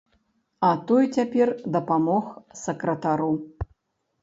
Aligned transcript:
А 0.69 0.71
той 0.87 1.03
цяпер 1.17 1.51
дапамог 1.77 2.33
сакратару. 2.63 3.31